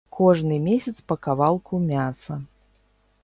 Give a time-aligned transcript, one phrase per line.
[0.17, 2.41] Кожны месяц па кавалку мяса.